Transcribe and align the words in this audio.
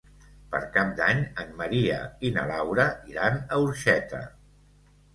Per 0.53 0.61
Cap 0.77 0.95
d'Any 0.99 1.21
en 1.43 1.53
Maria 1.61 2.01
i 2.31 2.33
na 2.39 2.49
Laura 2.55 2.89
iran 3.15 3.41
a 3.47 3.63
Orxeta. 3.71 4.27